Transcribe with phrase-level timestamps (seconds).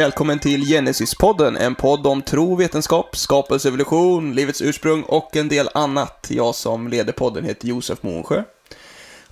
[0.00, 5.68] Välkommen till Genesis-podden, en podd om tro, vetenskap, skapelse, evolution, livets ursprung och en del
[5.74, 6.26] annat.
[6.30, 8.42] Jag som leder podden heter Josef Månsjö.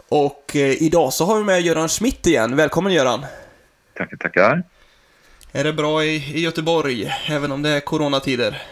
[0.08, 2.56] Och eh, idag så har vi med Göran Schmidt igen.
[2.56, 3.26] Välkommen Göran!
[3.94, 4.62] Tackar, tackar.
[5.52, 8.62] Är det bra i, i Göteborg, även om det är coronatider?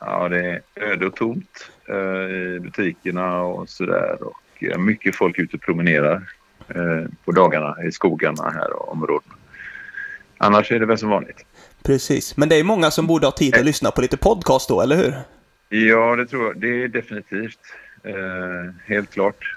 [0.00, 4.18] Ja, det är öde och tomt eh, i butikerna och sådär.
[4.22, 6.28] Och eh, mycket folk ute och promenerar
[6.68, 9.34] eh, på dagarna i skogarna här och områdena.
[10.44, 11.44] Annars är det väl som vanligt.
[11.82, 14.80] Precis, men det är många som borde ha tid att lyssna på lite podcast då,
[14.80, 15.14] eller hur?
[15.68, 16.60] Ja, det tror jag.
[16.60, 17.58] Det är definitivt.
[18.04, 19.56] Eh, helt klart.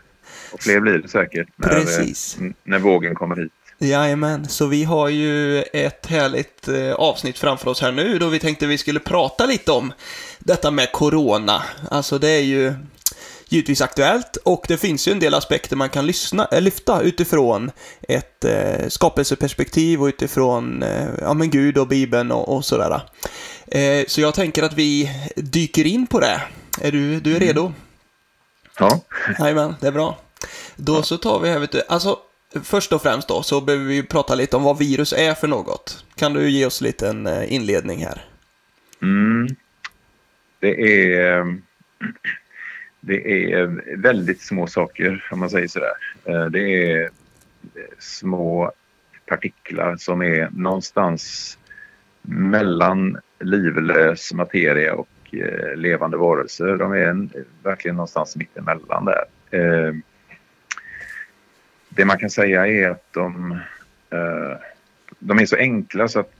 [0.53, 2.37] Och fler blir det säkert när, Precis.
[2.41, 3.51] eh, när vågen kommer hit.
[3.79, 8.39] Jajamän, så vi har ju ett härligt eh, avsnitt framför oss här nu då vi
[8.39, 9.93] tänkte vi skulle prata lite om
[10.39, 11.63] detta med corona.
[11.91, 12.73] Alltså det är ju
[13.49, 17.71] givetvis aktuellt och det finns ju en del aspekter man kan lyssna, äh, lyfta utifrån
[18.01, 23.01] ett eh, skapelseperspektiv och utifrån eh, ja, men Gud och Bibeln och, och sådär.
[23.67, 26.41] Eh, så jag tänker att vi dyker in på det.
[26.81, 27.73] Är du, du är redo?
[28.79, 29.01] Ja,
[29.39, 30.17] Jajamän, det är bra.
[30.75, 32.19] Då så tar vi här, vet du, alltså
[32.63, 36.05] först och främst då så behöver vi prata lite om vad virus är för något.
[36.15, 38.25] Kan du ge oss lite en eh, inledning här?
[39.01, 39.47] Mm.
[40.59, 41.59] Det är...
[42.99, 45.93] Det är eh, väldigt små saker om man säger sådär.
[46.25, 47.09] Eh, det är eh,
[47.99, 48.71] små
[49.25, 51.57] partiklar som är någonstans
[52.21, 55.09] mellan livlös materia och
[55.75, 56.77] levande varelser.
[56.77, 57.27] De är
[57.63, 59.23] verkligen någonstans mittemellan där.
[61.89, 63.59] Det man kan säga är att de,
[65.19, 66.33] de är så enkla så att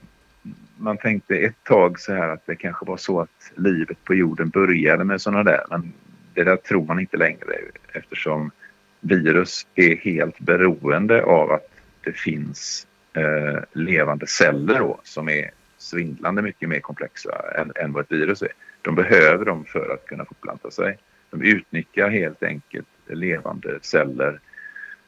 [0.78, 4.50] man tänkte ett tag så här att det kanske var så att livet på jorden
[4.50, 5.64] började med sådana där.
[5.70, 5.94] Men
[6.38, 7.58] det där tror man inte längre
[7.94, 8.52] eftersom
[9.00, 11.70] virus är helt beroende av att
[12.04, 18.04] det finns eh, levande celler då, som är svindlande mycket mer komplexa än, än vad
[18.04, 18.52] ett virus är.
[18.82, 20.98] De behöver dem för att kunna fortplanta sig.
[21.30, 24.40] De utnyttjar helt enkelt levande celler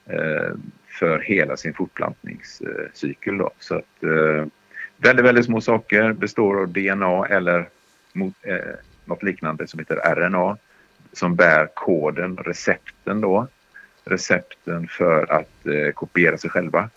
[0.06, 0.54] eh,
[0.88, 3.38] för hela sin fortplantningscykel.
[3.38, 3.52] Då.
[3.60, 4.46] Så att, eh,
[4.98, 7.70] väldigt, väldigt små saker består av DNA eller
[8.14, 8.58] mot, eh,
[9.06, 10.58] något liknande som heter RNA
[11.14, 13.47] som bär koden, recepten då.
[14.03, 16.90] Recepten för att eh, kopiera sig själva.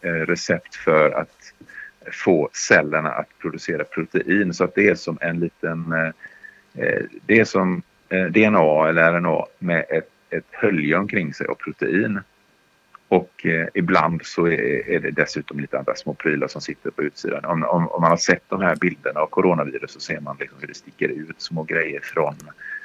[0.00, 1.52] Eh, recept för att
[2.12, 5.92] få cellerna att producera protein så att det är som en liten...
[5.92, 6.12] Eh,
[6.84, 11.54] eh det är som eh, DNA eller RNA med ett, ett hölje omkring sig av
[11.54, 12.20] protein.
[13.08, 17.02] Och eh, ibland så är, är det dessutom lite andra små prylar som sitter på
[17.02, 17.44] utsidan.
[17.44, 20.58] Om, om, om man har sett de här bilderna av coronavirus så ser man liksom
[20.60, 22.34] hur det sticker ut små grejer från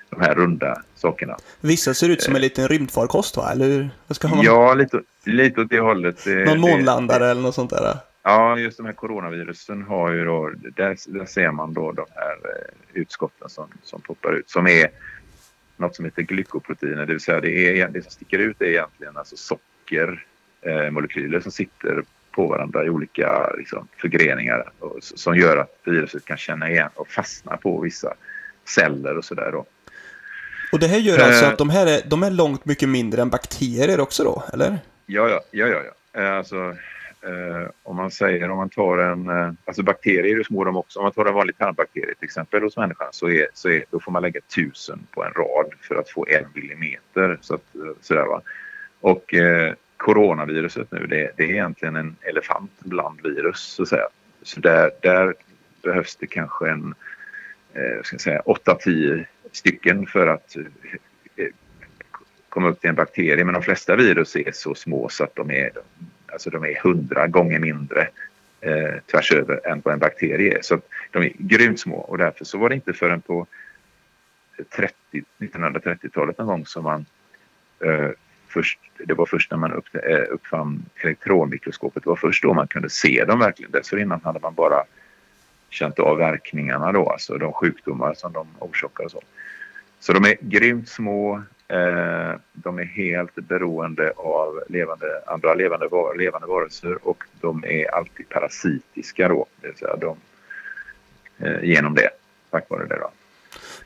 [0.09, 1.37] de här runda sakerna.
[1.61, 3.51] Vissa ser ut som en liten rymdfarkost va?
[3.51, 3.89] Eller hur?
[4.09, 4.41] Ska man?
[4.41, 6.25] Ja, lite, lite åt det hållet.
[6.25, 7.97] Någon månlandare eller något sånt där?
[8.23, 12.31] Ja, just de här coronavirusen har ju då, där, där ser man då de här
[12.31, 14.89] eh, utskotten som, som poppar ut som är
[15.77, 19.17] något som heter glykoproteiner, det vill säga det, är, det som sticker ut är egentligen
[19.17, 20.25] alltså sockermolekyler
[20.61, 26.25] eh, molekyler som sitter på varandra i olika liksom, förgreningar och, som gör att viruset
[26.25, 28.13] kan känna igen och fastna på vissa
[28.65, 29.55] celler och sådär.
[30.71, 31.51] Och det här gör alltså Eh.
[31.51, 34.79] att de här är, de är långt mycket mindre än bakterier också då, eller?
[35.05, 35.81] Ja, ja, ja, ja.
[36.13, 36.21] ja.
[36.21, 36.75] Eh, Alltså,
[37.21, 40.99] eh, om man säger, om man tar en, eh, alltså bakterier är små de också.
[40.99, 43.99] Om man tar en vanlig tarmbakterie till exempel hos människan så, är, så är, då
[43.99, 47.37] får man lägga tusen på en rad för att få en millimeter.
[47.41, 48.41] Så att, eh, sådär va.
[49.01, 54.07] Och eh, coronaviruset nu, det, det är egentligen en elefant bland virus så att säga.
[54.43, 55.33] Så där, där
[55.83, 56.93] behövs det kanske en,
[57.73, 59.25] eh, ska jag säga, 8-10
[59.55, 60.63] stycken för att eh,
[61.35, 61.51] eh,
[62.49, 63.45] komma upp till en bakterie.
[63.45, 65.71] Men de flesta virus är så små så att de är,
[66.27, 68.07] alltså de är 100 gånger mindre
[68.61, 70.61] eh, tvärs över än vad en bakterie är.
[70.61, 73.47] Så att de är grymt små och därför så var det inte förrän på
[74.75, 74.93] 30,
[75.39, 77.05] 1930-talet någon gång som man
[77.79, 78.09] eh,
[78.47, 82.67] först, det var först när man upp, eh, uppfann elektronmikroskopet, det var först då man
[82.67, 83.71] kunde se dem verkligen.
[83.71, 84.83] Dessförinnan hade man bara
[85.75, 89.21] känt av verkningarna då, alltså de sjukdomar som de orsakar och så.
[89.99, 91.43] Så de är grymt små.
[91.67, 97.95] Eh, de är helt beroende av levande, andra levande, var, levande varelser och de är
[97.95, 99.45] alltid parasitiska då.
[99.61, 100.17] Det vill säga de,
[101.39, 102.09] eh, genom det,
[102.49, 103.11] tack vare det då.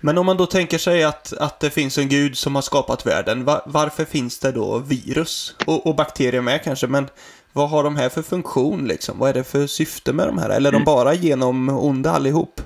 [0.02, 3.06] Men om man då tänker sig att, att det finns en gud som har skapat
[3.06, 5.56] världen, var, varför finns det då virus?
[5.66, 7.08] Och, och bakterier med kanske, men
[7.54, 9.20] vad har de här för funktion liksom?
[9.20, 10.50] Vad är det för syfte med de här?
[10.50, 12.62] Eller är de bara genom onda allihop?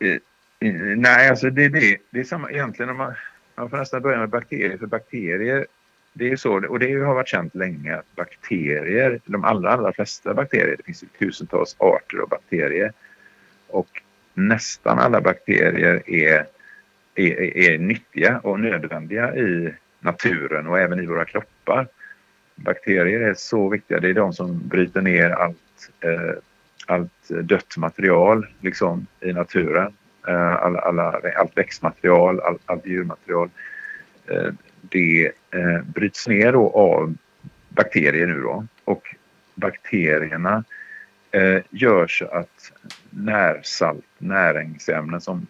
[0.00, 3.14] Eh, eh, nej, alltså det, det, det är samma egentligen om man,
[3.54, 4.78] man får nästan börja med bakterier.
[4.78, 5.66] För bakterier
[6.18, 6.68] det är så.
[6.68, 11.04] Och det har varit känt länge att bakterier, de allra, allra flesta bakterier, det finns
[11.18, 12.92] tusentals arter av bakterier.
[13.68, 14.02] Och
[14.34, 16.46] nästan alla bakterier är,
[17.14, 21.88] är, är nyttiga och nödvändiga i naturen och även i våra kroppar.
[22.56, 24.00] Bakterier är så viktiga.
[24.00, 26.34] Det är de som bryter ner allt, eh,
[26.86, 29.92] allt dött material liksom, i naturen.
[30.28, 33.50] Eh, alla, alla, allt växtmaterial, all, allt djurmaterial.
[34.26, 37.14] Eh, det eh, bryts ner då av
[37.68, 38.66] bakterier nu då.
[38.84, 39.14] Och
[39.54, 40.64] bakterierna
[41.30, 42.72] eh, gör så att
[43.10, 45.46] närsalt, näringsämnen som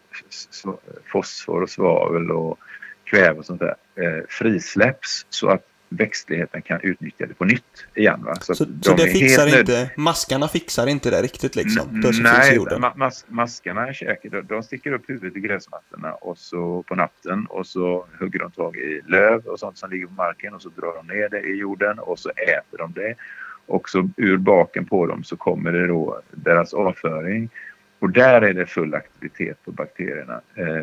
[1.04, 2.58] fosfor och svavel och
[3.04, 8.24] kväve och sånt där eh, frisläpps så att växtligheten kan utnyttja det på nytt igen.
[8.24, 8.34] Va?
[8.34, 12.02] Så, så, de så det fixar inte, maskarna fixar inte det riktigt liksom?
[12.02, 12.58] Det nej,
[12.96, 17.66] mas, maskarna käkar, de, de sticker upp huvudet i gräsmattorna och så på natten och
[17.66, 20.94] så hugger de tag i löv och sånt som ligger på marken och så drar
[20.96, 23.14] de ner det i jorden och så äter de det.
[23.66, 27.50] Och så ur baken på dem så kommer det då deras avföring
[27.98, 30.40] och där är det full aktivitet på bakterierna.
[30.54, 30.76] Eh,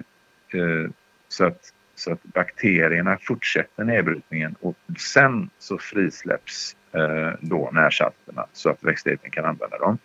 [0.62, 0.90] eh,
[1.28, 8.70] så att så att bakterierna fortsätter nedbrytningen och sen så frisläpps eh, då närsalterna så
[8.70, 9.98] att växtligheten kan använda dem.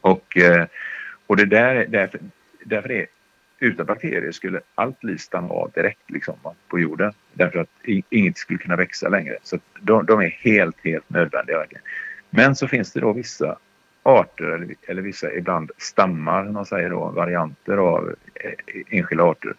[0.00, 0.66] Och, eh,
[1.26, 2.20] och det där, därför,
[2.64, 3.06] därför är
[3.62, 6.34] utan bakterier skulle allt liv stanna av direkt liksom,
[6.68, 7.12] på jorden.
[7.32, 7.68] Därför att
[8.10, 9.36] inget skulle kunna växa längre.
[9.42, 11.58] Så de, de, är helt, helt nödvändiga.
[12.30, 13.58] Men så finns det då vissa
[14.02, 18.52] arter eller, eller vissa ibland stammar, man säger då, varianter av eh,
[18.88, 19.54] enskilda arter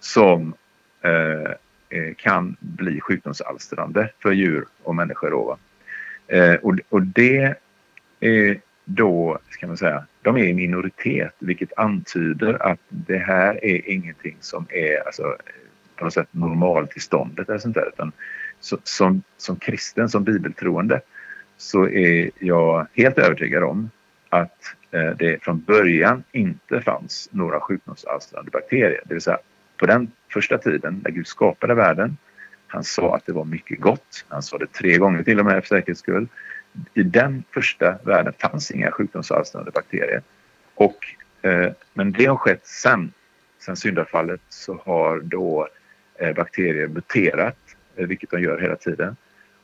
[0.00, 0.54] som
[1.02, 1.52] eh,
[1.88, 5.30] eh, kan bli sjukdomsalstrande för djur och människor.
[5.30, 5.58] Då,
[6.26, 7.54] eh, och, och det
[8.20, 13.90] är då, ska man säga, de är i minoritet vilket antyder att det här är
[13.90, 15.36] ingenting som är alltså,
[15.96, 17.88] på något sätt normaltillståndet eller sånt där.
[17.88, 18.12] Utan
[18.60, 21.00] så, som, som kristen, som bibeltroende
[21.56, 23.90] så är jag helt övertygad om
[24.28, 29.00] att eh, det från början inte fanns några sjukdomsalstrande bakterier.
[29.04, 29.38] Det vill säga
[29.76, 32.16] på den första tiden när Gud skapade världen.
[32.66, 34.24] Han sa att det var mycket gott.
[34.28, 36.28] Han sa det tre gånger till och med för säkerhets skull.
[36.94, 40.22] I den första världen fanns inga sjukdomsalstrande bakterier.
[40.74, 40.96] Och,
[41.42, 43.12] eh, men det har skett sen,
[43.58, 45.68] sen syndafallet så har då
[46.18, 47.58] eh, bakterier muterat,
[47.96, 49.16] eh, vilket de gör hela tiden,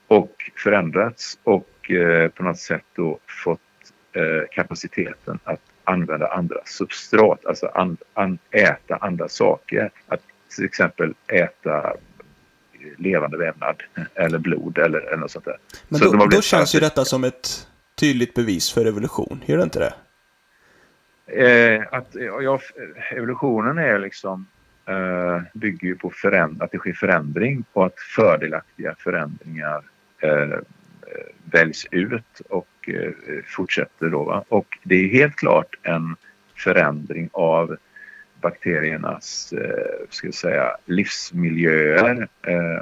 [0.07, 3.61] och förändrats och eh, på något sätt då fått
[4.13, 9.91] eh, kapaciteten att använda andra substrat, alltså an, an, äta andra saker.
[10.09, 10.21] Att
[10.57, 11.95] till exempel äta
[12.99, 13.83] levande vävnad
[14.15, 15.57] eller blod eller, eller något sånt där.
[15.89, 19.63] Men Så då, då känns ju detta som ett tydligt bevis för evolution, gör det
[19.63, 19.95] inte det?
[21.27, 22.09] Eh, att,
[22.43, 22.61] ja,
[23.11, 24.47] evolutionen är liksom
[24.87, 29.83] eh, bygger ju på föränd- att det sker förändring och att fördelaktiga förändringar
[30.19, 30.59] eh,
[31.15, 33.13] Eh, väljs ut och eh,
[33.47, 34.25] fortsätter då.
[34.25, 34.45] Va?
[34.49, 36.17] Och det är helt klart en
[36.57, 37.77] förändring av
[38.41, 42.29] bakteriernas eh, ska jag säga, livsmiljöer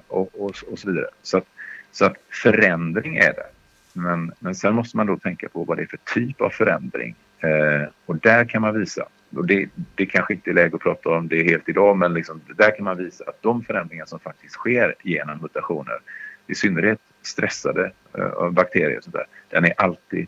[0.09, 1.09] och, och, och, så vidare.
[1.23, 1.47] Så att,
[1.93, 3.47] så att förändring är det.
[3.93, 7.15] Men, men sen måste man då tänka på vad det är för typ av förändring.
[7.39, 11.09] Eh, och där kan man visa, och det, det kanske inte är läge att prata
[11.09, 14.55] om det helt idag, men liksom, där kan man visa att de förändringar som faktiskt
[14.55, 15.99] sker genom mutationer,
[16.47, 20.27] i synnerhet stressade eh, av bakterier och sånt där, den är alltid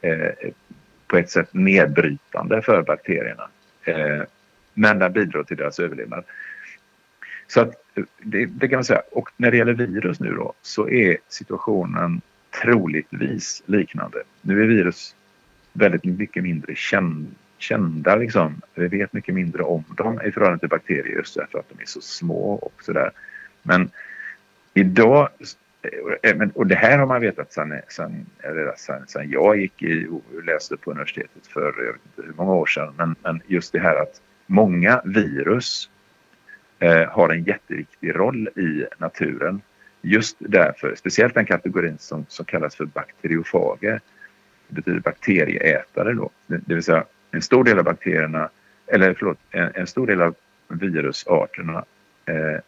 [0.00, 0.50] eh,
[1.06, 3.48] på ett sätt nedbrytande för bakterierna.
[3.84, 4.22] Eh,
[4.74, 6.24] men den bidrar till deras överlevnad.
[7.46, 7.74] Så att,
[8.22, 9.02] det, det, kan man säga.
[9.10, 12.20] Och när det gäller virus nu då så är situationen
[12.62, 14.22] troligtvis liknande.
[14.40, 15.14] Nu är virus
[15.72, 18.60] väldigt mycket mindre känd, kända liksom.
[18.74, 21.86] Vi vet mycket mindre om dem i förhållande till bakterier just därför att de är
[21.86, 23.10] så små och sådär.
[23.62, 23.90] Men
[24.74, 25.28] idag
[25.84, 28.26] Eh, eh, och det här har man vetat sedan, sedan,
[28.76, 32.54] sedan, sedan jag gick i och läste på universitetet för jag vet inte hur många
[32.54, 32.94] år sedan.
[32.96, 35.90] Men, men just det här att många virus
[36.78, 39.60] eh, har en jätteviktig roll i naturen.
[40.02, 44.00] Just därför, speciellt den kategorin som, som kallas för bakteriofager.
[44.68, 46.30] Det betyder bakterieätare då.
[46.46, 48.48] Det, det vill säga en stor del av bakterierna,
[48.86, 50.34] eller förlåt, en, en stor del av
[50.68, 51.84] virusarterna
[52.26, 52.60] eh,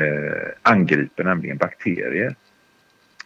[0.00, 2.34] eh, angriper nämligen bakterier.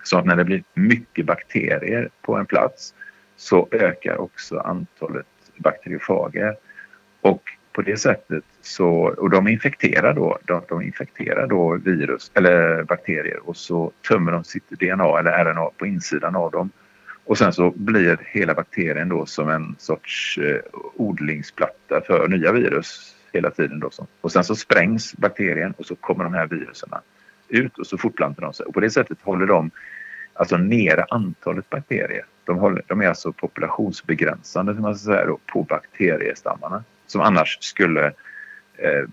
[0.02, 2.94] Så att när det blir mycket bakterier på en plats
[3.36, 5.26] så ökar också antalet
[5.56, 6.56] bakteriofager.
[7.20, 7.42] Och
[7.72, 13.48] på det sättet så, och de infekterar då, de, de infekterar då virus eller bakterier
[13.48, 16.70] och så tömmer de sitt DNA eller RNA på insidan av dem.
[17.24, 20.60] Och sen så blir hela bakterien då som en sorts eh,
[20.96, 23.80] odlingsplatta för nya virus hela tiden.
[23.80, 23.90] Då.
[24.20, 26.88] Och sen så sprängs bakterien och så kommer de här virusen
[27.50, 28.66] ut och så fortplantar de sig.
[28.66, 29.70] Och på det sättet håller de
[30.32, 32.24] alltså nere antalet bakterier.
[32.44, 38.06] De, håller, de är alltså populationsbegränsande man ska säga, då, på bakteriestammarna som annars skulle
[38.76, 39.08] eh,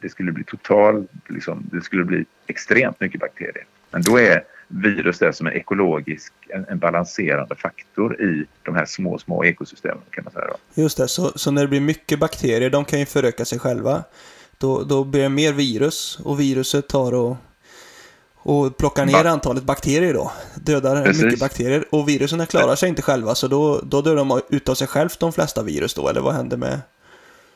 [0.00, 3.64] det skulle bli total, liksom, det skulle bli extremt mycket bakterier.
[3.90, 8.84] Men då är virus det som en ekologisk, en, en, balanserande faktor i de här
[8.84, 10.46] små, små ekosystemen kan man säga.
[10.46, 10.82] Då.
[10.82, 14.04] Just det, så, så när det blir mycket bakterier, de kan ju föröka sig själva.
[14.58, 17.36] Då, då blir det mer virus och viruset tar och,
[18.34, 20.32] och plockar ner ba antalet bakterier då.
[20.56, 21.24] Dödar Precis.
[21.24, 24.74] mycket bakterier och virusen klarar sig inte själva så då, då dör de ut av
[24.74, 26.80] sig själv de flesta virus då, eller vad händer med?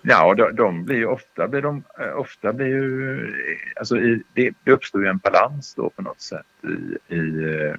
[0.02, 3.34] Ja, de, de blir ju ofta, blir de, eh, ofta blir ju,
[3.76, 7.74] alltså i, det, det uppstår ju en balans då på något sätt i, i, eh,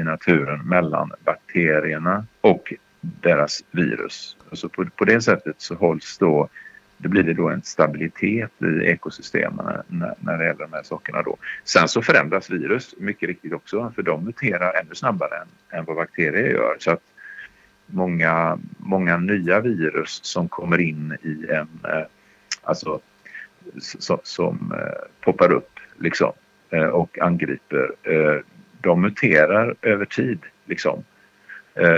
[0.00, 4.36] i naturen mellan bakterierna och deras virus.
[4.50, 6.48] Alltså på, på det sättet så hålls då,
[7.02, 11.22] då blir det då en stabilitet i ekosystemen när, när det gäller de här sakerna
[11.22, 11.36] då.
[11.64, 15.96] Sen så förändras virus mycket riktigt också för de muterar ännu snabbare än, än vad
[15.96, 16.76] bakterier gör.
[16.78, 17.02] Så att
[17.86, 22.06] många, många nya virus som kommer in i en, eh,
[22.62, 23.00] alltså
[23.78, 24.74] som, som
[25.20, 26.32] poppar upp liksom
[26.70, 27.90] eh, och angriper.
[28.80, 31.04] De muterar över tid liksom.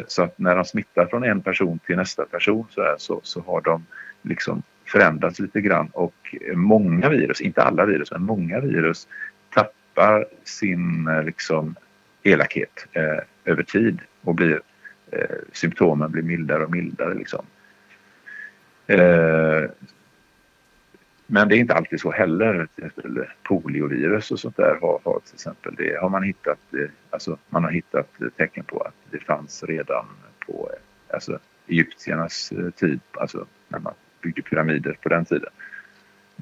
[0.06, 3.40] Så att när de smittar från en person till nästa person så, här, så, så
[3.40, 3.86] har de
[4.22, 4.62] liksom
[4.94, 9.08] förändrats lite grann och många virus, inte alla virus, men många virus
[9.50, 11.74] tappar sin eh, liksom
[12.22, 14.60] elakhet eh, över tid och blir
[15.10, 17.14] eh, symptomen blir mildare och mildare.
[17.14, 17.44] Liksom.
[18.86, 19.64] Eh,
[21.26, 22.68] men det är inte alltid så heller.
[22.74, 26.90] Till exempel poliovirus och sånt där har, har till exempel det har man hittat, eh,
[27.10, 30.06] alltså man har hittat tecken på att det fanns redan
[30.46, 35.50] på eh, alltså, egyptiernas eh, tid, alltså när man byggde pyramider på den tiden.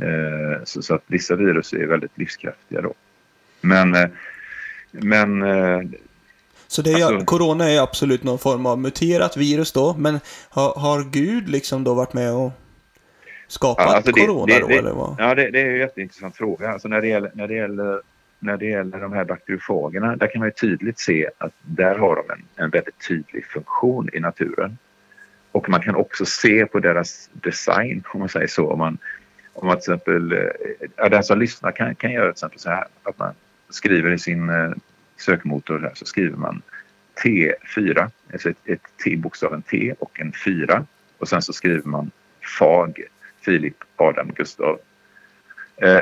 [0.01, 2.95] Eh, så, så, att vissa virus är väldigt livskraftiga då.
[3.61, 4.09] Men, eh,
[4.91, 5.45] men
[6.73, 10.75] så det är, alltså, corona är absolut någon form av muterat virus då, men har,
[10.75, 12.53] har Gud liksom då varit med och
[13.53, 14.67] skapat ja, alltså det, corona det, då?
[14.67, 15.17] Det, eller vad?
[15.19, 16.71] Ja, det, det är en jätteintressant fråga.
[16.71, 18.01] Alltså när det gäller, när det gäller,
[18.39, 22.17] när det gäller de här bakteriofagerna, där kan man ju tydligt se att där har
[22.17, 24.79] de en, en väldigt tydlig funktion i naturen.
[25.53, 28.71] Och man kan också se på deras design, om man säger så.
[28.71, 28.99] Om man,
[29.53, 32.71] om man till exempel, eh, ja, den som lyssnar kan, kan göra till exempel så
[32.71, 33.35] här, att man
[33.69, 34.71] skriver i sin eh,
[35.17, 36.63] sökmotor här så skriver man
[37.25, 40.87] T4, alltså ett, ett T, bokstaven T och en 4
[41.19, 42.11] och sen så skriver man
[42.59, 43.03] FAG,
[43.41, 44.79] Filip Adam Gustav.
[45.77, 46.01] Eh,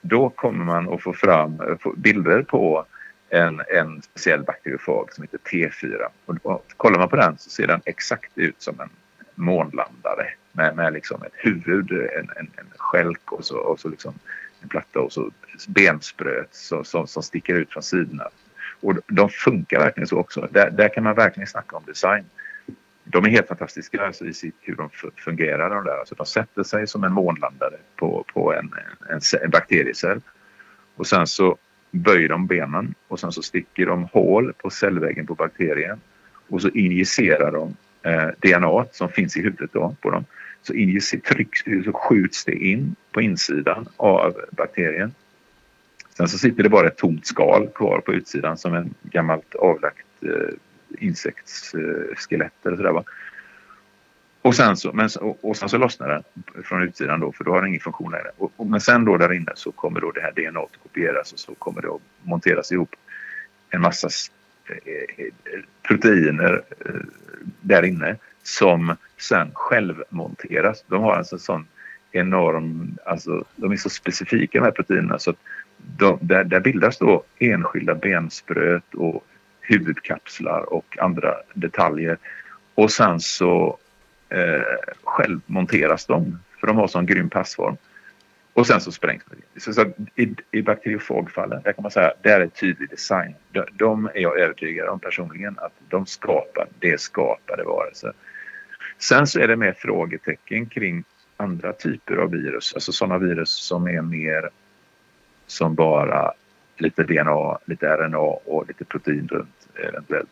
[0.00, 2.86] då kommer man att få fram eh, bilder på
[3.34, 6.06] en, en speciell bakteriofag som heter T4.
[6.26, 8.90] Och, och, kollar man på den så ser den exakt ut som en
[9.34, 14.14] månlandare med, med liksom ett huvud, en, en, en skälk och så, och så liksom
[14.62, 15.30] en platta och så
[15.68, 18.28] benspröt som, som, som sticker ut från sidorna.
[18.80, 20.48] Och de funkar verkligen så också.
[20.50, 22.24] Där, där kan man verkligen snacka om design.
[23.04, 25.70] De är helt fantastiska alltså, i sitt, hur de fungerar.
[25.70, 25.98] De, där.
[25.98, 28.74] Alltså, de sätter sig som en månlandare på, på en,
[29.10, 30.20] en, en bakteriecell.
[30.96, 31.58] Och sen så
[31.94, 36.00] böjer de benen och sen så sticker de hål på cellväggen på bakterien.
[36.48, 40.24] Och så injicerar de eh, DNA som finns i huvudet då, på dem.
[40.62, 40.72] Så,
[41.24, 45.14] trycks, så skjuts det in på insidan av bakterien.
[46.16, 50.06] Sen så sitter det bara ett tomt skal kvar på utsidan som en gammalt avlagt
[50.22, 50.54] eh,
[50.98, 52.92] insektsskelett eh, eller sådär.
[52.92, 53.04] Va?
[54.44, 56.22] Och sen, så, men, och, och sen så lossnar den
[56.64, 58.30] från utsidan då för då har den ingen funktion längre.
[58.36, 61.32] Och, och, men sen då där inne så kommer då det här DNA att kopieras
[61.32, 62.96] och så kommer det att monteras ihop
[63.70, 64.08] en massa
[64.68, 66.94] eh, eh, proteiner eh,
[67.60, 70.84] där inne som sen självmonteras.
[70.86, 71.66] De har alltså en sån
[72.12, 75.38] enorm, alltså de är så specifika de här proteinerna så att
[75.76, 79.24] de, där, där bildas då enskilda benspröt och
[79.60, 82.18] huvudkapslar och andra detaljer.
[82.74, 83.78] Och sen så
[84.34, 84.62] eh,
[85.04, 87.76] självmonteras de för de har sån grym passform.
[88.52, 89.60] Och sen så sprängs de.
[89.60, 93.34] Så, så i, I bakteriofagfallen, där kan man säga, där är tydlig design.
[93.52, 98.12] De, de är jag övertygad om personligen att de skapar det skapade varelser.
[98.98, 101.04] Sen så är det mer frågetecken kring
[101.36, 104.50] andra typer av virus, alltså sådana virus som är mer
[105.46, 106.32] som bara
[106.76, 110.30] lite DNA, lite RNA och lite protein runt eventuellt.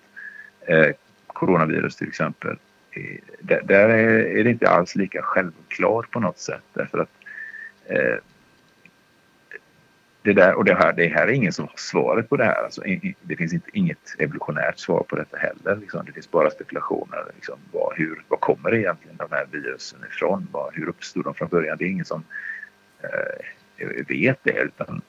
[0.66, 0.88] Eh,
[1.26, 2.56] coronavirus till exempel.
[2.92, 7.10] Eh, där, är, är, det inte alls lika självklart på något sätt därför att
[7.86, 8.16] eh,
[10.22, 12.64] det där och det här, det här är ingen som har svaret på det här.
[12.64, 12.82] Alltså,
[13.22, 15.76] det finns inte, inget evolutionärt svar på detta heller.
[15.80, 16.04] Liksom.
[16.06, 17.24] Det finns bara spekulationer.
[17.34, 20.48] Liksom, vad, hur, vad kommer egentligen de här virusen ifrån?
[20.52, 21.76] Vad, hur uppstod de från början?
[21.78, 22.24] Det är ingen som
[23.02, 24.62] eh, vet det.
[24.62, 25.02] Utan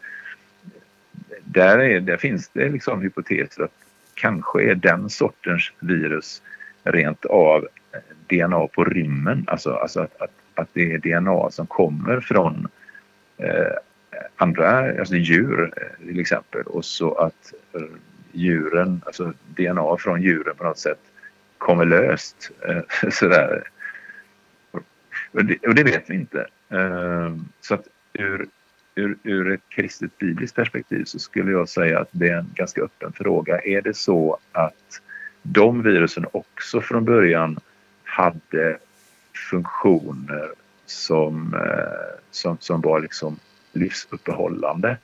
[1.43, 3.73] där, är, där finns det liksom hypoteser att
[4.13, 6.41] kanske är den sortens virus
[6.83, 7.67] rent av
[8.27, 9.45] DNA på rymmen.
[9.47, 12.67] Alltså, alltså att, att, att det är DNA som kommer från
[13.37, 13.73] eh,
[14.35, 17.81] andra alltså djur eh, till exempel och så att eh,
[18.31, 20.99] djuren, alltså DNA från djuren på något sätt
[21.57, 22.51] kommer löst.
[22.67, 23.63] Eh, sådär.
[25.31, 26.47] Och det, och det vet vi inte.
[26.69, 28.47] Eh, så att ur,
[28.95, 32.81] ur, ur ett kristet bibliskt perspektiv så skulle jag säga att det är en ganska
[32.81, 33.59] öppen fråga.
[33.59, 35.01] Är det så att
[35.43, 37.59] de virusen också från början
[38.03, 38.77] hade
[39.49, 40.51] funktioner
[40.85, 43.39] som, eh, som, som var liksom
[43.71, 44.97] livsuppehållande?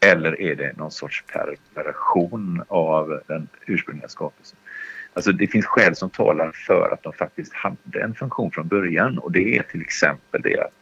[0.00, 1.24] Eller är det någon sorts
[1.74, 4.58] perversion av den ursprungliga skapelsen?
[5.14, 9.18] Alltså det finns skäl som talar för att de faktiskt hade en funktion från början
[9.18, 10.72] och det är till exempel det att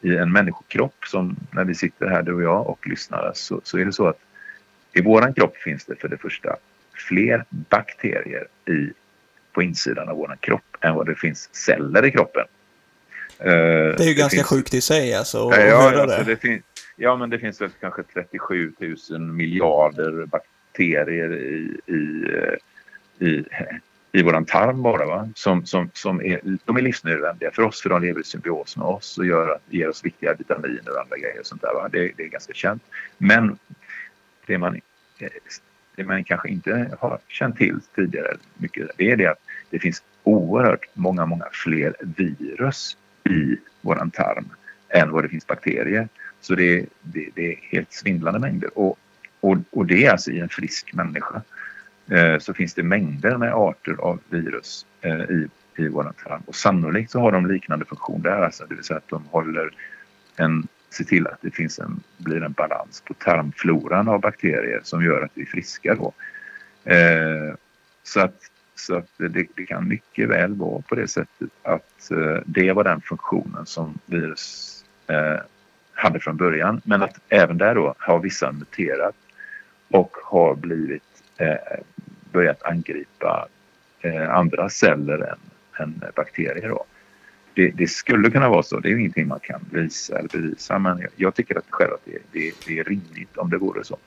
[0.00, 3.78] i en människokropp som när vi sitter här du och jag och lyssnar så, så
[3.78, 4.20] är det så att
[4.92, 6.56] i våran kropp finns det för det första
[6.96, 8.92] fler bakterier i,
[9.52, 12.44] på insidan av våran kropp än vad det finns celler i kroppen.
[13.38, 14.48] Eh, det är ju ganska finns...
[14.48, 15.48] sjukt i sig alltså.
[15.48, 16.24] Att ja, höra alltså, det.
[16.24, 16.62] det finns,
[16.96, 18.72] ja, men det finns väl kanske 37
[19.10, 23.44] 000 miljarder bakterier i, i, eh, i,
[24.12, 25.06] i våran tarm bara.
[25.06, 25.28] Va?
[25.34, 28.86] Som, som, som är, de är livsnödvändiga för oss för de lever i symbios med
[28.86, 31.40] oss och gör, ger oss viktiga vitaminer och andra grejer.
[31.40, 31.88] Och sånt där, va?
[31.92, 32.82] Det, det är ganska känt.
[33.18, 33.58] Men
[34.46, 34.80] det man,
[35.96, 40.02] det man kanske inte har känt till tidigare mycket, det är det att det finns
[40.22, 44.48] oerhört många, många fler virus i våran tarm
[44.88, 46.08] än vad det finns bakterier.
[46.40, 48.78] Så det, det, det är helt svindlande mängder.
[48.78, 48.98] Och,
[49.40, 51.42] och, och det är alltså i en frisk människa.
[52.10, 56.42] Eh, så finns det mängder med arter av virus eh, i, i våran tarm.
[56.46, 59.70] Och sannolikt så har de liknande funktion där, alltså, det vill säga att de håller
[60.36, 65.04] en, se till att det finns en, blir en balans på tarmfloran av bakterier som
[65.04, 66.12] gör att vi är friska då.
[66.92, 67.54] Eh,
[68.02, 68.36] så att,
[68.74, 72.84] så att det, det, kan mycket väl vara på det sättet att eh, det var
[72.84, 75.40] den funktionen som virus eh,
[75.94, 76.80] hade från början.
[76.84, 79.16] Men att även där då har vissa muterat
[79.88, 81.56] och har blivit eh,
[82.32, 83.48] börjat angripa
[84.00, 85.38] eh, andra celler än,
[85.78, 86.68] än bakterier.
[86.68, 86.84] Då.
[87.56, 88.80] Det, det, skulle kunna vara så.
[88.80, 90.78] Det är ingenting man kan visa eller bevisa.
[90.78, 93.84] Men jag, jag tycker att själv att det, det, det, är rimligt om det vore
[93.84, 93.98] så.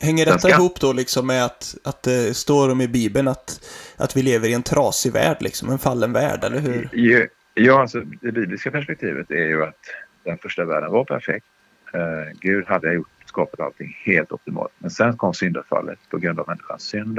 [0.00, 0.48] Hänger detta ska...
[0.48, 4.48] ihop då liksom med att, att det står om i Bibeln att, att vi lever
[4.48, 6.88] i en trasig värld, liksom, en fallen värld, eller hur?
[6.92, 9.84] Ja, ja alltså det bibliska perspektivet är ju att
[10.24, 11.46] den första världen var perfekt.
[11.94, 14.72] Uh, Gud hade gjort, skapat allting helt optimalt.
[14.78, 17.18] Men sen kom syndafallet på grund av människans synd.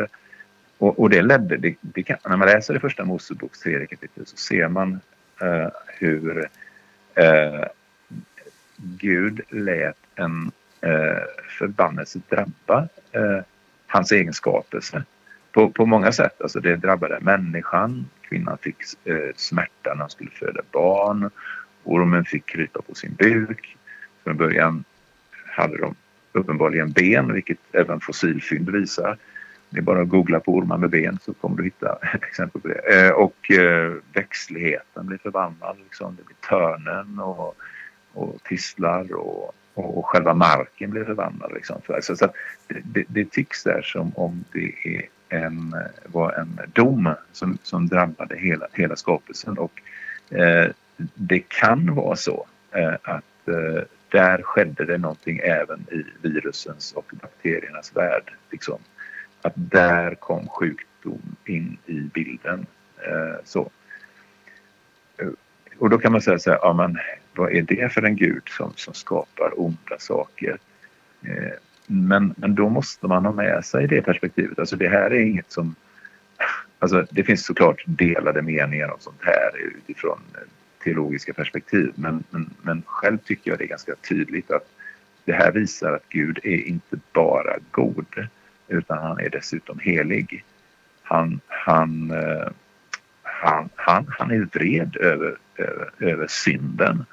[0.78, 4.26] Och, och det ledde, det, det kan, när man läser det första Moseboks tredje kapitel
[4.26, 5.00] så ser man
[5.42, 6.50] Eh, hur
[7.16, 7.66] eh,
[8.78, 10.52] Gud lät en
[10.82, 11.24] eh,
[11.58, 12.88] förbannelse drabba
[13.88, 15.04] hans egen skapelse.
[15.52, 16.42] På, på många sätt.
[16.42, 18.06] Alltså det drabbade människan.
[18.22, 18.76] Kvinnan fick
[19.36, 21.30] smärta när hon skulle föda barn.
[21.84, 23.78] Ormen fick krypa på sin buk.
[24.24, 24.84] Från början
[25.46, 25.96] hade de
[26.32, 29.18] uppenbarligen ben, vilket även fossilfynd visar.
[29.72, 32.68] Det är bara att googla på ormar med ben så kommer du hitta exempel på
[32.68, 33.08] det.
[33.08, 35.78] Eh, och eh, växtligheten blir förbannad.
[35.84, 36.16] Liksom.
[36.16, 37.56] Det blir törnen och,
[38.14, 41.52] och tistlar och, och, själva marken blir förbannad.
[41.54, 41.82] Liksom.
[42.02, 42.28] Så, så
[42.68, 47.88] det, det, det tycks där som om det är en, var en dom som, som
[47.88, 49.58] drabbade hela, hela skapelsen.
[49.58, 49.82] Och,
[50.36, 50.72] eh,
[51.16, 57.12] det kan vara så eh, att eh, där skedde det någonting även i virusens och
[57.22, 58.34] bakteriernas värld.
[58.52, 58.80] Liksom.
[59.42, 62.66] Att där kom sjukdom in i bilden.
[63.08, 63.70] Eh, så.
[65.18, 65.28] Eh,
[65.78, 66.98] och då kan man säga så här, ja, men,
[67.36, 70.58] vad är det för en gud som, som skapar onda saker?
[71.22, 71.54] Eh,
[71.88, 74.60] men, men då måste man ha med sig det perspektivet.
[74.60, 75.76] Alltså det här är inget som...
[76.80, 80.42] Alltså det finns såklart delade meningar om sånt här utifrån eh,
[80.84, 81.92] teologiska perspektiv.
[81.96, 84.68] Men, men, men själv tycker jag det är ganska tydligt att
[85.26, 88.06] det här visar att Gud är inte bara god
[88.72, 90.44] utan han är dessutom helig.
[91.04, 92.48] Han, han, eh,
[93.24, 97.06] han, han, han är vred över, över, över synden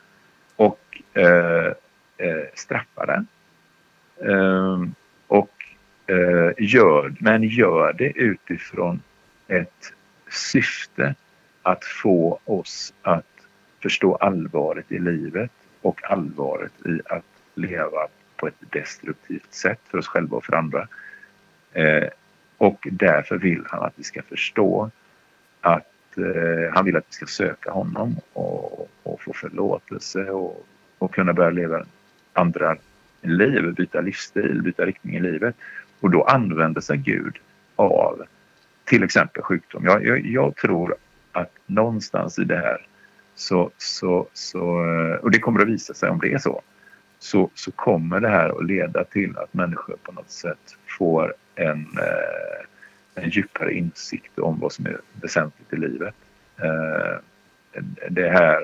[0.57, 1.73] och eh,
[2.17, 3.27] eh, straffar den.
[4.31, 4.89] Eh,
[5.27, 5.65] och
[6.07, 9.03] eh, gör, men gör det utifrån
[9.49, 9.93] ett
[10.31, 11.15] syfte
[11.63, 13.25] att få oss att
[13.83, 15.51] förstå allvaret i livet
[15.83, 20.89] och allvaret i att leva på ett destruktivt sätt för oss själva och för andra.
[21.73, 22.09] Eh,
[22.59, 24.91] och därför vill han att vi ska förstå
[25.61, 30.67] att eh, han vill att vi ska söka honom och, och få förlåtelse och,
[30.99, 31.85] och kunna börja leva
[32.33, 32.77] andra
[33.23, 35.55] liv, byta livsstil, byta riktning i livet.
[36.01, 37.39] Och då använder sig Gud
[37.77, 38.23] av
[38.85, 39.85] till exempel sjukdom.
[39.85, 40.97] Jag, jag, jag tror
[41.33, 42.87] att någonstans i det här
[43.35, 46.63] så, så, så, eh, och det kommer att visa sig om det är så,
[47.19, 51.99] så, så kommer det här att leda till att människor på något sätt får en,
[51.99, 56.15] eh, en djupare insikt om vad som är väsentligt i livet.
[56.57, 57.17] Eh,
[58.11, 58.63] det här,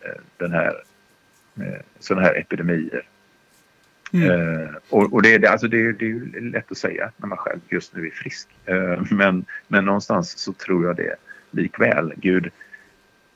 [0.00, 0.82] eh, den här,
[1.98, 3.06] sådana här epidemier.
[4.12, 4.68] Mm.
[4.88, 7.94] och, och det, alltså det, det är ju lätt att säga när man själv just
[7.94, 8.48] nu är frisk.
[9.10, 11.16] men, men någonstans så tror jag det
[11.50, 12.12] likväl.
[12.16, 12.50] Gud,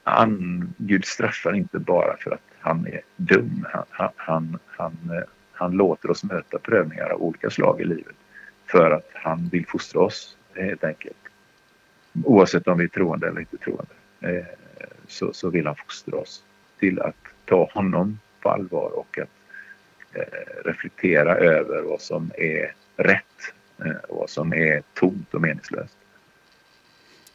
[0.02, 3.66] han, Gud straffar inte bara för att han är dum.
[3.72, 8.16] Han, han, han, han, låter oss möta prövningar av olika slag i livet
[8.66, 11.16] för att han vill fostra oss eh, helt enkelt.
[12.24, 14.46] Oavsett om vi är troende eller inte troende eh,
[15.08, 16.42] så, så vill han fostra oss
[16.78, 19.28] till att ta honom på allvar och att
[20.12, 23.24] eh, reflektera över vad som är rätt
[24.08, 25.98] och vad som är tomt och meningslöst.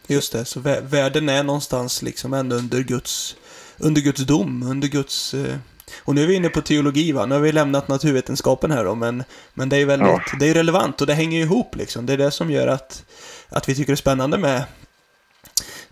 [0.08, 3.38] Just det, så världen är någonstans liksom ändå under Guds,
[3.78, 5.34] under Guds dom, under Guds...
[5.34, 5.58] Eh,
[6.00, 8.96] och nu är vi inne på teologi va, nu har vi lämnat naturvetenskapen här då,
[8.96, 10.22] men, men det är väldigt, ja.
[10.40, 12.06] det är relevant och det hänger ju ihop liksom.
[12.06, 13.04] Det är det som gör att,
[13.50, 14.64] att vi tycker det är spännande med,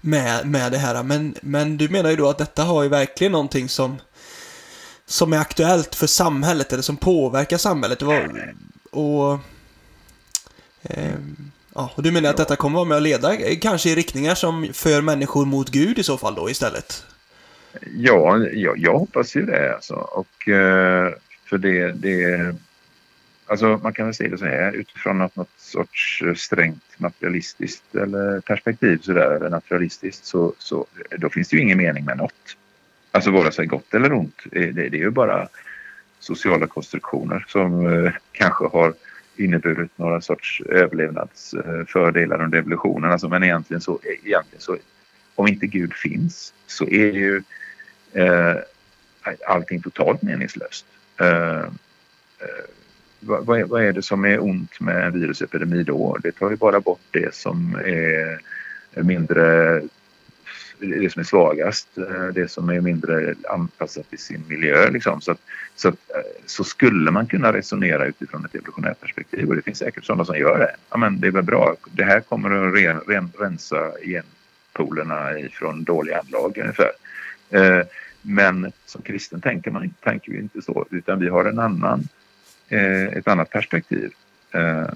[0.02, 1.04] med, med det här.
[1.04, 3.98] Men, men du menar ju då att detta har ju verkligen någonting som,
[5.06, 8.02] som är aktuellt för samhället, eller som påverkar samhället.
[8.02, 8.13] Och,
[8.91, 9.39] och
[10.84, 11.15] eh,
[11.76, 14.70] Ja, och du menar att detta kommer vara med att leda kanske i riktningar som
[14.74, 17.04] för människor mot Gud i så fall då istället?
[17.98, 19.94] Ja, jag, jag hoppas ju det alltså.
[19.94, 21.14] Och eh,
[21.46, 22.56] för det, det
[23.52, 27.96] Alltså man kan väl säga det så här utifrån något, något sorts eh, strängt materialistiskt
[27.96, 30.86] eller perspektiv sådär, eller naturalistiskt så, så
[31.18, 32.58] då finns det ju ingen mening med något.
[33.12, 34.42] Alltså vare sig gott eller ont.
[34.52, 35.48] Eh, det, det, är ju bara
[36.20, 38.94] sociala konstruktioner som eh, kanske har
[39.36, 43.12] inneburit några sorts överlevnadsfördelar eh, under evolutionen.
[43.12, 44.78] Alltså, men egentligen så, egentligen så,
[45.36, 47.41] om inte Gud finns så är ju
[48.13, 48.56] eh,
[49.48, 50.86] allting totalt meningslöst.
[51.20, 51.60] Eh,
[52.39, 52.65] eh,
[53.20, 56.17] vad, vad, är det som är ont med en virusepidemi då?
[56.24, 58.39] Det tar ju bara bort det som är
[59.02, 59.82] mindre
[60.82, 64.89] det som är svagast, eh, det som är mindre anpassat till sin miljö.
[64.89, 65.22] Liksom.
[65.22, 65.41] Så, att,
[65.76, 69.78] så, att, eh, så skulle man kunna resonera utifrån ett evolutionärt perspektiv och det finns
[69.78, 70.76] säkert sådana som gör det.
[70.89, 74.26] Ja, men det är väl bra, det här kommer att ren, ren, rensa igen
[74.74, 76.92] polerna ifrån dåliga anlag ungefär.
[77.50, 77.86] Eh,
[78.22, 82.08] men som kristen tänker man tänker vi inte så utan vi har en annan,
[82.70, 84.12] eh, ett annat perspektiv.
[84.52, 84.88] Eh,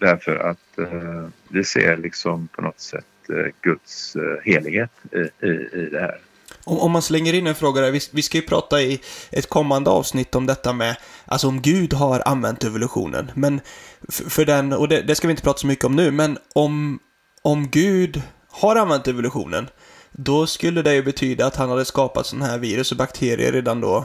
[0.00, 5.50] därför att eh, vi ser liksom på något sätt eh, Guds eh, helighet i, i,
[5.72, 6.18] i det här.
[6.64, 9.48] Om, om man slänger in en fråga där, vi, vi ska ju prata i ett
[9.48, 13.30] kommande avsnitt om detta med, alltså om Gud har använt evolutionen.
[13.34, 13.60] Men
[14.08, 16.98] för den, och det, det ska vi inte prata så mycket om nu, men om,
[17.42, 18.22] om Gud
[18.56, 19.68] har använt evolutionen,
[20.12, 23.80] då skulle det ju betyda att han hade skapat sådana här virus och bakterier redan
[23.80, 24.04] då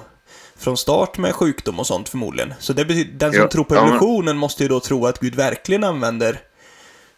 [0.56, 2.54] från start med sjukdom och sånt förmodligen.
[2.60, 5.20] Så det betyder, den som ja, tror på evolutionen ja, måste ju då tro att
[5.20, 6.40] Gud verkligen använder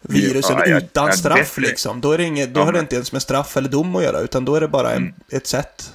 [0.00, 2.00] virusen ja, utan straff liksom.
[2.00, 4.20] Då, är det inget, då har det inte ens med straff eller dom att göra,
[4.20, 5.14] utan då är det bara en, mm.
[5.32, 5.92] ett sätt.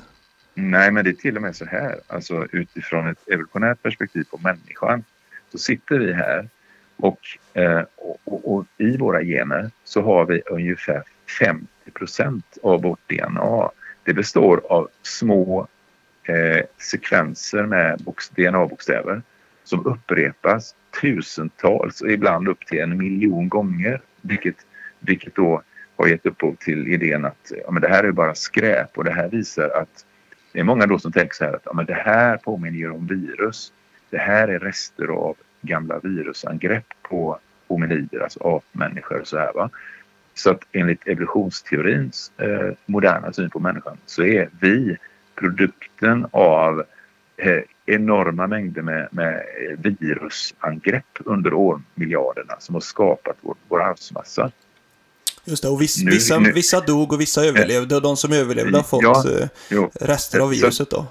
[0.54, 4.38] Nej, men det är till och med så här, alltså utifrån ett evolutionärt perspektiv på
[4.38, 5.04] människan,
[5.52, 6.50] så sitter vi här
[6.98, 7.20] och,
[7.54, 11.04] eh, och, och, och, i våra gener så har vi ungefär
[11.40, 13.70] 50 procent av vårt DNA.
[14.04, 15.68] Det består av små
[16.24, 18.02] eh, sekvenser med
[18.36, 19.22] DNA-bokstäver
[19.64, 24.02] som upprepas tusentals och ibland upp till en miljon gånger.
[24.22, 24.56] Vilket,
[25.00, 25.62] vilket då
[25.96, 29.12] har gett upphov till idén att ja, men det här är bara skräp och det
[29.12, 30.06] här visar att
[30.52, 33.08] det är många då som tänker så här att ja, men det här påminner om
[33.08, 33.74] virus.
[34.10, 39.54] Det här är rester av gamla virusangrepp på hominider, alltså apmänniskor och så här.
[39.54, 39.70] Va?
[40.40, 44.98] Så att enligt evolutionsteorins eh, moderna syn på människan så är vi
[45.36, 46.84] produkten av
[47.38, 49.44] eh, enorma mängder med, med
[50.00, 54.52] virusangrepp under årmiljarderna som har skapat vår, vår arvsmassa.
[55.46, 58.34] Just det, och viss, nu, vissa, nu, vissa dog och vissa överlevde och de som
[58.34, 59.24] överlevde har fått ja,
[59.72, 61.08] eh, rester av viruset då.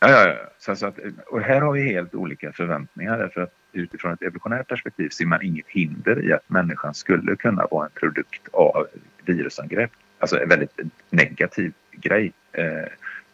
[0.00, 0.36] Ja, ja, ja.
[0.58, 4.68] Så, så att, och här har vi helt olika förväntningar därför att utifrån ett evolutionärt
[4.68, 8.86] perspektiv ser man inget hinder i att människan skulle kunna vara en produkt av
[9.24, 9.90] virusangrepp.
[10.18, 10.80] Alltså en väldigt
[11.10, 12.32] negativ grej.
[12.52, 12.64] Eh,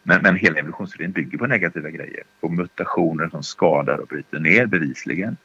[0.03, 2.23] men, men hela evolutionsteorin bygger på negativa grejer.
[2.39, 5.37] På mutationer som skadar och bryter ner bevisligen.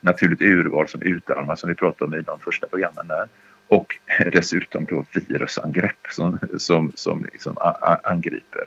[0.00, 3.28] Naturligt urval som utarmar som vi pratade om i de första programmen där.
[3.68, 3.98] Och
[4.32, 7.56] dessutom då virusangrepp som, som, som liksom
[8.02, 8.64] angriper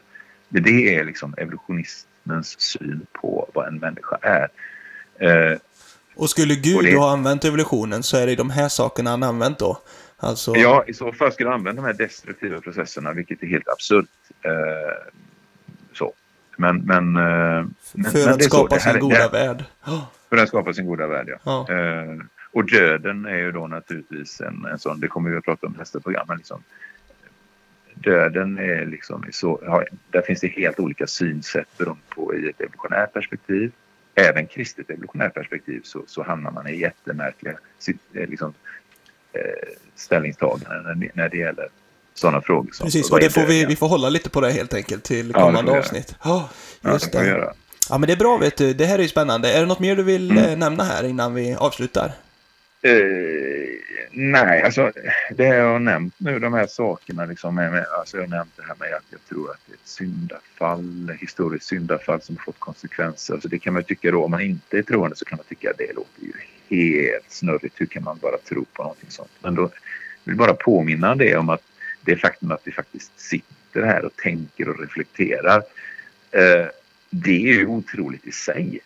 [0.50, 4.48] Det är liksom evolutionismens syn på vad en människa är.
[5.20, 5.58] Eh,
[6.16, 9.24] och skulle Gud Och det- ha använt evolutionen så är det de här sakerna han
[9.24, 9.78] använt då.
[10.18, 13.68] Alltså, Ja, i så fall skulle jag använda de här destruktiva processerna, vilket är helt
[13.68, 14.06] absurt.
[14.42, 14.52] Eh,
[15.94, 16.14] så.
[16.58, 19.66] Men, men, eh, men, för men att skapa sin goda det värld.
[20.30, 21.38] För att skapa sin goda värld, ja.
[21.68, 21.74] Ja.
[21.76, 22.18] Eh,
[22.52, 25.76] och döden är ju då naturligtvis en, en sån, det kommer vi att prata om
[25.76, 26.64] i nästa program, men liksom,
[27.94, 32.62] döden är liksom så, ja, där finns det helt olika synsätt beroende på i ett
[32.62, 33.72] evolutionärt perspektiv.
[34.20, 37.54] Även kristet evolutionärt perspektiv så, så hamnar man i jättemärkliga
[38.14, 38.54] eh, liksom,
[39.34, 39.42] eh,
[39.96, 41.68] ställningstaganden när, det- gäller
[42.14, 42.70] sådana frågor.
[42.74, 45.34] Som, Precis, och det får vi, vi får hålla lite på det helt enkelt till
[45.34, 45.80] kommande göra.
[45.80, 46.16] avsnitt.
[46.24, 46.50] Ja,
[46.82, 47.54] Ja, just vi det.
[47.90, 48.74] Ja, men det är bra vet du.
[48.74, 49.54] Det här är ju spännande.
[49.54, 50.44] Är det något mer du vill Mm.
[50.46, 52.12] eh, nämna här innan vi avslutar?
[52.88, 53.80] Uh,
[54.12, 54.92] nej, alltså
[55.32, 57.26] det jag har nämnt nu, de här sakerna.
[57.26, 59.72] Liksom, med, med, alltså jag har nämnt det här med att jag tror att det
[59.72, 63.34] är ett syndafall, historiskt syndafall som har fått konsekvenser.
[63.34, 65.46] Alltså det kan man ju tycka då, om man inte är troende så kan man
[65.46, 66.34] tycka att det låter ju
[66.70, 67.82] helt snurrigt.
[67.82, 69.32] Hur kan man bara tro på någonting sånt?
[69.40, 69.72] Men då vill
[70.24, 71.64] jag bara påminna det om att
[72.02, 75.58] det faktum att vi faktiskt sitter här och tänker och reflekterar.
[75.58, 76.68] Uh,
[77.10, 78.80] det är ju otroligt i sig.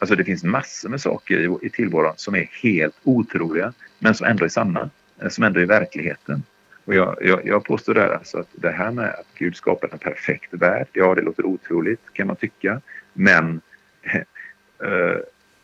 [0.00, 4.26] Alltså det finns massor med saker i, i tillvaron som är helt otroliga men som
[4.26, 4.90] ändå är sanna.
[5.22, 6.42] Eh, som ändå är verkligheten.
[6.84, 9.98] Och jag, jag, jag påstår där alltså att det här med att Gud skapar en
[9.98, 10.86] perfekt värld.
[10.92, 12.80] Ja, det låter otroligt kan man tycka.
[13.12, 13.60] Men,
[14.84, 15.16] eh,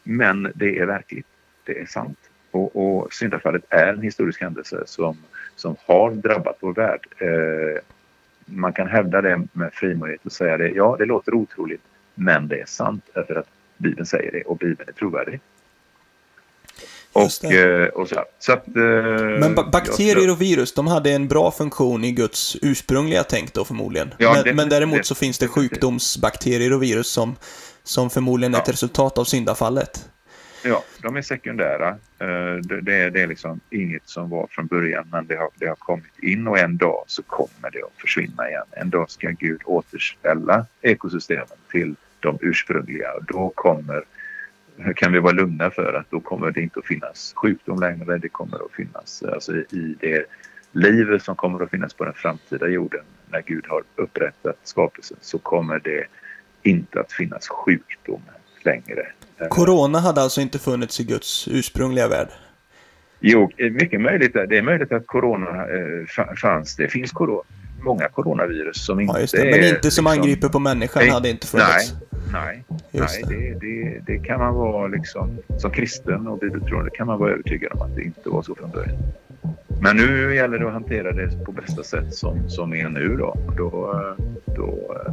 [0.02, 1.26] men det är verkligt.
[1.64, 2.18] Det är sant.
[2.50, 5.16] Och, och syndafallet är en historisk händelse som,
[5.56, 7.06] som har drabbat vår värld.
[7.18, 7.80] Eh,
[8.44, 10.68] man kan hävda det med frimodighet och säga det.
[10.68, 11.82] Ja, det låter otroligt,
[12.14, 15.40] men det är sant därför att Bibeln säger det och Bibeln är trovärdig.
[17.12, 18.82] Och, eh, och så, så att, eh,
[19.40, 23.64] Men ba- bakterier och virus, de hade en bra funktion i Guds ursprungliga tänk då
[23.64, 24.14] förmodligen.
[24.18, 27.36] Ja, men, det- men däremot det- så finns det sjukdomsbakterier och virus som,
[27.82, 30.08] som förmodligen är ett resultat av syndafallet.
[30.64, 31.88] Ja, de är sekundära.
[32.18, 35.48] Eh, Det, det, är, det är liksom inget som var från början men det har,
[35.54, 38.64] det har kommit in och en dag så kommer det att försvinna igen.
[38.70, 41.94] En dag ska Gud återställa ekosystemen till
[42.26, 44.04] de ursprungliga och då kommer
[44.96, 48.18] kan vi vara lugna för att då kommer det inte att finnas sjukdom längre.
[48.18, 50.24] Det kommer att finnas alltså i det
[50.72, 55.38] livet som kommer att finnas på den framtida jorden när Gud har upprättat skapelsen så
[55.38, 56.04] kommer det
[56.62, 58.22] inte att finnas sjukdom
[58.62, 59.06] längre.
[59.50, 62.28] Corona hade alltså inte funnits i Guds ursprungliga värld.
[63.20, 64.32] Jo, mycket möjligt.
[64.32, 66.76] Det är möjligt att corona eh, fa- fanns.
[66.76, 67.42] Det finns corona,
[67.86, 69.40] många coronavirus som inte Ja, just det.
[69.40, 69.50] är...
[69.50, 71.94] Men inte som liksom- angriper på människan Nej, hade inte funnits.
[72.32, 75.38] Nej, Just nej det, det, det kan man vara liksom...
[75.58, 78.70] Som kristen och bibeltroende kan man vara övertygad om att det inte var så från
[78.70, 78.96] början.
[79.80, 83.36] Men nu gäller det att hantera det på bästa sätt som, som är nu då.
[83.56, 84.24] Då, eh,
[84.56, 85.12] då eh,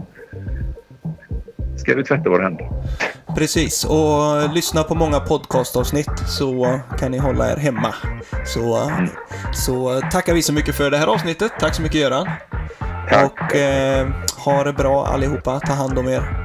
[1.77, 2.69] ska vi tvätta våra händer.
[3.35, 7.95] Precis, och lyssna på många podcastavsnitt så kan ni hålla er hemma.
[8.45, 8.91] Så,
[9.53, 11.51] så tackar vi så mycket för det här avsnittet.
[11.59, 12.29] Tack så mycket Göran.
[13.09, 13.31] Tack.
[13.31, 15.59] Och eh, ha det bra allihopa.
[15.59, 16.42] Ta hand om er.